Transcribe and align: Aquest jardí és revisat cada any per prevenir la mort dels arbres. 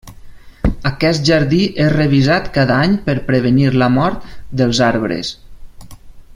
Aquest 0.89 1.23
jardí 1.29 1.59
és 1.83 1.91
revisat 1.95 2.49
cada 2.57 2.79
any 2.87 2.97
per 3.09 3.17
prevenir 3.29 3.69
la 3.83 3.93
mort 3.99 4.27
dels 4.63 4.85
arbres. 4.91 5.35